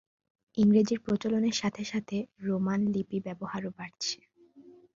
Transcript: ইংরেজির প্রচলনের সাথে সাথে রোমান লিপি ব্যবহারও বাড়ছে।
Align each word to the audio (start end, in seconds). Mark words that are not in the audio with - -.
ইংরেজির 0.57 0.99
প্রচলনের 1.05 1.55
সাথে 1.61 1.83
সাথে 1.83 2.17
রোমান 2.41 2.81
লিপি 2.93 3.17
ব্যবহারও 3.25 3.69
বাড়ছে। 3.77 4.17